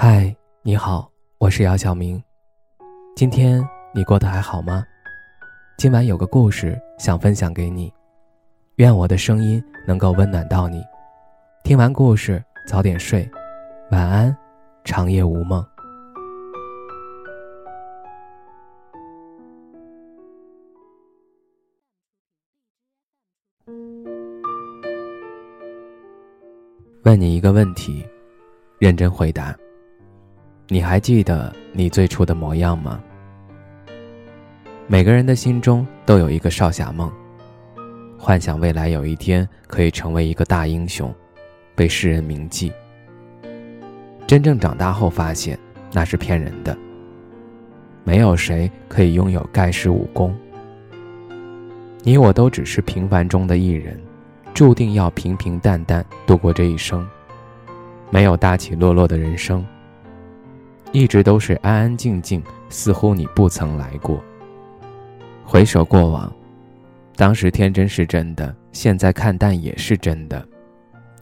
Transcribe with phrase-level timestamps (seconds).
[0.00, 0.32] 嗨，
[0.62, 2.22] 你好，我是姚晓明。
[3.16, 4.84] 今天你过得还好吗？
[5.76, 7.92] 今晚有个故事想分享给你，
[8.76, 10.84] 愿我的声音能够温暖到你。
[11.64, 13.28] 听完故事早点睡，
[13.90, 14.36] 晚安，
[14.84, 15.66] 长夜无梦。
[27.02, 28.06] 问你一个问题，
[28.78, 29.52] 认真回答。
[30.70, 33.00] 你还记得你最初的模样吗？
[34.86, 37.10] 每个人的心中都有一个少侠梦，
[38.18, 41.10] 幻想未来有一天可以成为一个大英雄，
[41.74, 42.70] 被世人铭记。
[44.26, 45.58] 真正长大后发现
[45.90, 46.76] 那是骗人的。
[48.04, 50.36] 没有谁可以拥有盖世武功。
[52.02, 53.98] 你我都只是平凡中的一人，
[54.52, 57.08] 注定要平平淡淡度过这一生，
[58.10, 59.64] 没有大起落落的人生。
[60.92, 64.22] 一直都是安安静静，似乎你不曾来过。
[65.44, 66.32] 回首过往，
[67.14, 70.46] 当时天真是真的，现在看淡也是真的。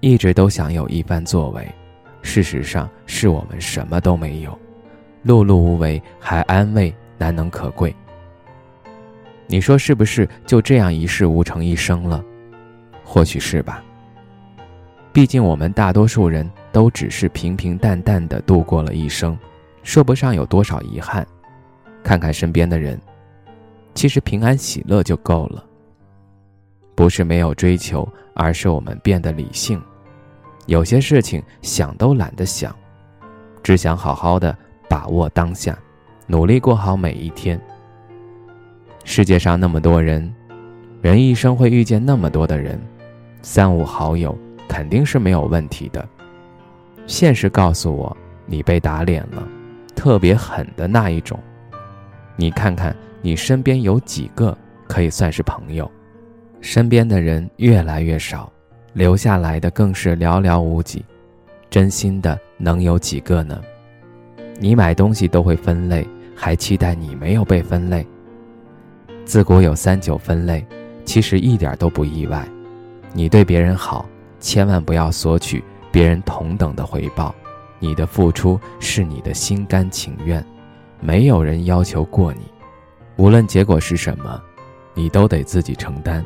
[0.00, 1.66] 一直都想有一番作为，
[2.22, 4.56] 事实上是我们什么都没有，
[5.26, 7.94] 碌碌无为，还安慰难能可贵。
[9.48, 12.24] 你说是不是就这样一事无成一生了？
[13.02, 13.82] 或许是吧。
[15.12, 19.36] 毕竟我们大多数人都只是平平淡淡的度过了一生。
[19.82, 21.26] 说不上有多少遗憾，
[22.02, 23.00] 看看身边的人，
[23.94, 25.64] 其实平安喜乐就够了。
[26.94, 29.80] 不是没有追求，而是我们变得理性，
[30.66, 32.74] 有些事情想都懒得想，
[33.62, 34.56] 只想好好的
[34.88, 35.78] 把握当下，
[36.26, 37.60] 努力过好每一天。
[39.04, 40.34] 世界上那么多人，
[41.00, 42.78] 人一生会遇见那么多的人，
[43.42, 44.36] 三五好友
[44.68, 46.06] 肯定是没有问题的。
[47.06, 49.48] 现实告诉我，你被打脸了。
[49.98, 51.36] 特别狠的那一种，
[52.36, 54.56] 你看看你身边有几个
[54.86, 55.90] 可以算是朋友？
[56.60, 58.50] 身边的人越来越少，
[58.92, 61.04] 留下来的更是寥寥无几，
[61.68, 63.60] 真心的能有几个呢？
[64.60, 68.06] 你买东西都会分类，还期待你没有被分类？
[69.24, 70.64] 自古有三九分类，
[71.04, 72.46] 其实一点都不意外。
[73.12, 74.08] 你对别人好，
[74.38, 77.34] 千万不要索取别人同等的回报。
[77.78, 80.44] 你的付出是你的心甘情愿，
[81.00, 82.40] 没有人要求过你，
[83.16, 84.40] 无论结果是什么，
[84.94, 86.24] 你都得自己承担。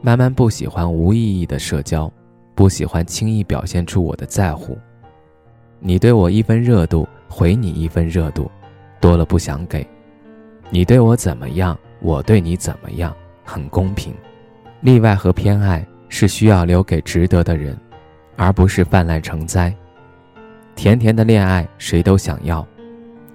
[0.00, 2.12] 慢慢不喜欢无意义的社交，
[2.54, 4.76] 不喜欢轻易表现出我的在乎。
[5.78, 8.50] 你对我一分热度，回你一分热度，
[9.00, 9.86] 多了不想给。
[10.70, 13.14] 你对我怎么样，我对你怎么样，
[13.44, 14.12] 很公平。
[14.80, 17.78] 例外和偏爱是需要留给值得的人，
[18.36, 19.74] 而不是泛滥成灾。
[20.74, 22.66] 甜甜的恋爱谁都想要，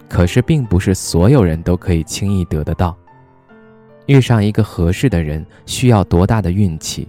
[0.09, 2.95] 可是并不是所有人都可以轻易得得到。
[4.05, 7.07] 遇上一个合适的人需要多大的运气？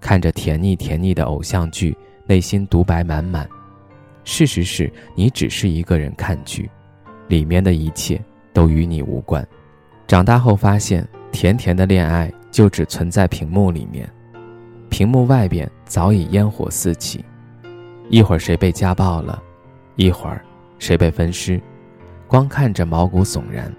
[0.00, 1.96] 看着甜腻甜腻的偶像剧，
[2.26, 3.48] 内心独白满满。
[4.24, 6.70] 事实是你只是一个人看剧，
[7.28, 9.46] 里面的一切都与你无关。
[10.06, 14.08] 长大后发现，甜甜的恋爱就只存在屏幕里面，
[14.88, 17.24] 屏幕外边早已烟火四起。
[18.10, 19.42] 一会儿谁被家暴了？
[19.98, 20.40] 一会儿，
[20.78, 21.60] 谁被分尸，
[22.28, 23.74] 光看着毛骨悚然，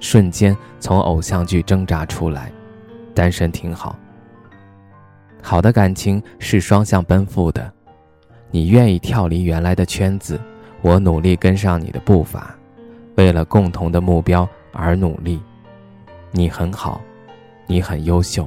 [0.00, 2.52] 瞬间从偶像剧挣扎出来，
[3.14, 3.98] 单身挺好。
[5.42, 7.72] 好的感情是双向奔赴的，
[8.50, 10.38] 你愿意跳离原来的圈子，
[10.82, 12.54] 我努力跟上你的步伐，
[13.14, 15.40] 为了共同的目标而努力。
[16.32, 17.00] 你很好，
[17.66, 18.46] 你很优秀，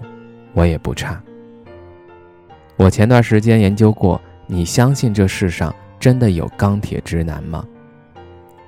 [0.54, 1.20] 我也不差。
[2.78, 5.74] 我前段时间研究过，你相信这世上？
[6.00, 7.66] 真的有钢铁直男吗？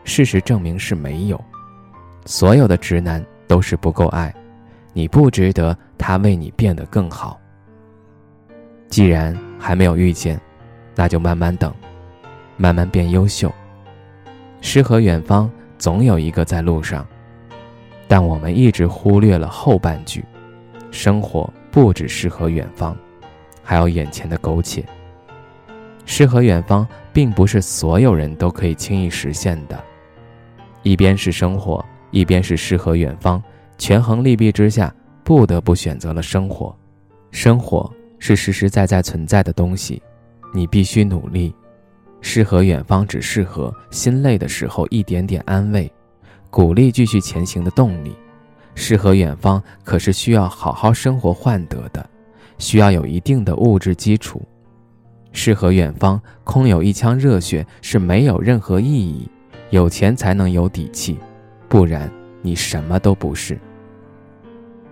[0.04, 1.44] 事实证明是没有。
[2.26, 4.34] 所有的直男都是不够爱，
[4.94, 7.40] 你不值得他为你变得更好。
[8.90, 10.40] 既然还没有遇见，
[10.96, 11.74] 那就慢慢等，
[12.56, 13.54] 慢慢变优秀。
[14.62, 17.06] 诗和远方总有一个在路上，
[18.08, 20.24] 但我们一直忽略了后半句：
[20.90, 22.98] 生活不止诗和远方，
[23.64, 24.84] 还有眼前的苟且。
[26.08, 29.80] 诗和远方，并不是所有人都可以轻易实现的。
[30.82, 33.44] 一边是生活，一边是诗和远方，
[33.78, 34.92] 权衡利弊之下，
[35.24, 36.76] 不得不选择了生活。
[37.30, 40.02] 生活是实实在在存在的东西，
[40.54, 41.54] 你必须努力。
[42.22, 45.92] 诗和远方只适合心累的时候一点点安慰，
[46.50, 48.16] 鼓励继续前行的动力。
[48.76, 52.10] 诗和远方可是需要好好生活换得的，
[52.58, 54.42] 需要有一定的物质基础。
[55.38, 59.30] 诗和远方，空有一腔热血是没有任何意义。
[59.70, 61.20] 有钱才能有底气，
[61.70, 62.12] 不然
[62.42, 63.56] 你什么都不是。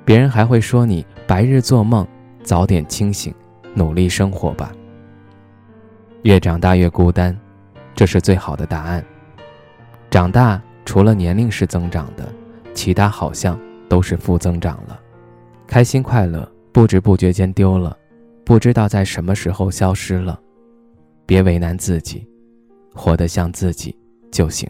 [0.05, 2.07] 别人还会说你白日做梦，
[2.43, 3.33] 早点清醒，
[3.73, 4.71] 努力生活吧。
[6.21, 7.35] 越长大越孤单，
[7.95, 9.03] 这是最好的答案。
[10.11, 12.31] 长大除了年龄是增长的，
[12.75, 13.59] 其他好像
[13.89, 14.99] 都是负增长了。
[15.65, 17.97] 开心快乐不知不觉间丢了，
[18.45, 20.39] 不知道在什么时候消失了。
[21.25, 22.25] 别为难自己，
[22.93, 23.97] 活得像自己
[24.31, 24.69] 就行。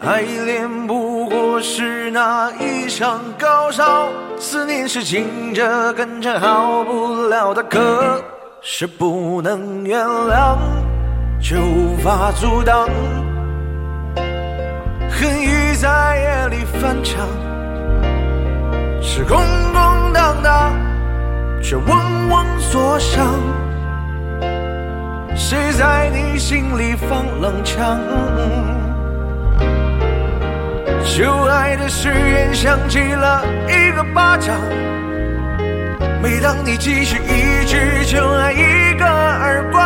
[0.00, 4.08] 爱恋不过是那一场高烧，
[4.38, 8.22] 思念是紧着跟着好不了的咳，
[8.62, 10.56] 是不能原谅
[11.40, 12.88] 却无法阻挡，
[15.10, 17.26] 恨意在夜里翻唱，
[19.02, 19.36] 是空
[19.72, 20.72] 空荡荡
[21.60, 23.26] 却嗡嗡作响，
[25.34, 27.98] 谁在你心里放冷枪？
[31.16, 34.54] 旧爱的誓言响起了一个巴掌，
[36.22, 39.82] 每当你继续一句就来一个耳光，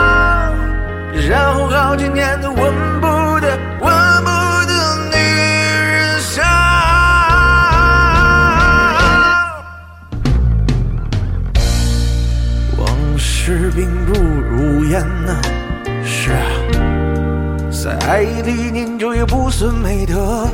[1.26, 3.90] 然后好几年都闻不得、闻
[4.24, 4.30] 不
[4.66, 4.72] 得
[5.10, 6.44] 女人香。
[12.76, 12.86] 往
[13.16, 15.32] 事并不如烟呐，
[16.04, 16.44] 是啊，
[17.70, 20.46] 在爱里念旧也不算美德。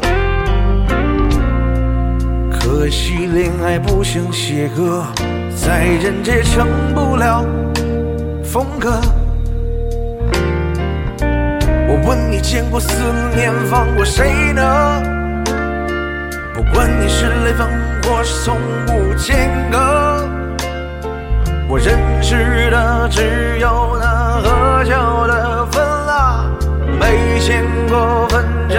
[2.81, 5.03] 可惜恋爱不像写歌，
[5.57, 6.65] 在人间成
[6.95, 7.45] 不了
[8.45, 9.01] 风格。
[11.89, 12.89] 我问你见过思
[13.35, 15.03] 念放过谁呢？
[16.55, 17.67] 不管你是雷锋
[18.05, 20.29] 或是从无间隔，
[21.69, 24.93] 我认识的只有那喝酒
[25.27, 26.49] 的分了，
[27.01, 28.77] 没见过分手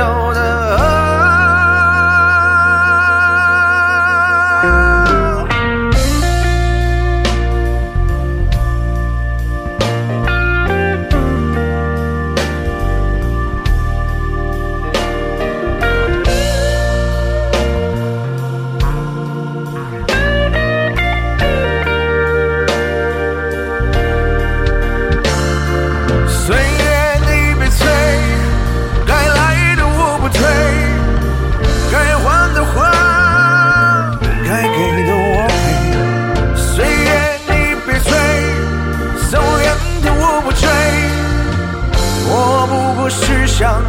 [43.60, 43.84] 想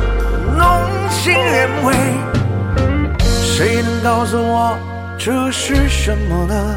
[0.59, 0.67] 浓
[1.11, 1.95] 情眼味，
[3.21, 4.77] 谁能告诉我
[5.17, 6.77] 这是什么呢？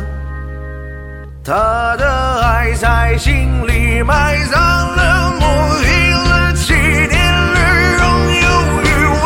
[1.43, 5.49] 他的爱在心里埋葬了，磨
[5.81, 7.59] 平了几年的
[7.97, 8.45] 荣辱
[8.83, 8.91] 与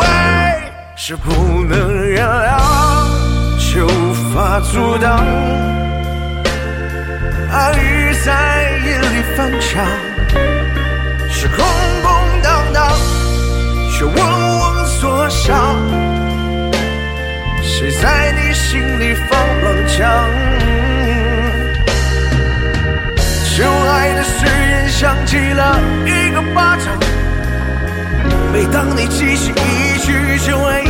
[0.96, 2.58] 是不能原谅，
[3.58, 5.22] 却无法阻挡。
[7.52, 7.74] 爱
[8.24, 9.84] 在夜里翻唱，
[11.28, 11.62] 是空
[18.28, 20.28] 在你心里放冷枪？
[23.56, 26.94] 旧爱的誓言响起了一个巴掌，
[28.52, 30.82] 每当你记起一句，就来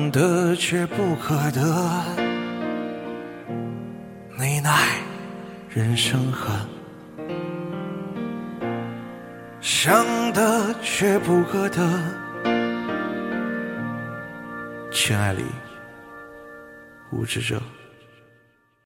[0.00, 1.60] 想得却不可得，
[4.38, 4.96] 你奈
[5.68, 6.50] 人生何，
[9.60, 11.86] 想得却不可得。
[14.90, 15.44] 亲爱里
[17.10, 17.60] 无知者。